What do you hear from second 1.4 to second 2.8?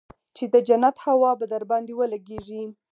درباندې ولګېږي.